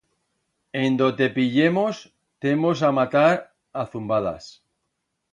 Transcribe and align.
En 0.83 0.95
do 1.01 1.09
te 1.17 1.25
pillemos, 1.35 1.99
t'hemos 2.45 2.81
a 2.87 2.91
matar 3.01 3.33
a 3.83 3.85
zumbadas. 3.91 4.49